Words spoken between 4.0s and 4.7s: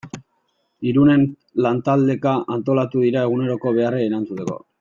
erantzuteko.